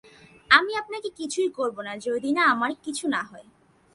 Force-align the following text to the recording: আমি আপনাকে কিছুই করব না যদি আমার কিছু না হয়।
আমি 0.49 0.71
আপনাকে 0.75 1.09
কিছুই 1.09 1.49
করব 1.49 1.77
না 1.81 1.93
যদি 1.97 2.29
আমার 2.45 2.71
কিছু 2.83 3.05
না 3.07 3.21
হয়। 3.23 3.47